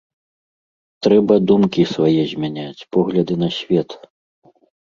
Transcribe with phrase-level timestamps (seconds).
[1.07, 3.89] Трэба думкі свае змяняць, погляды на свет.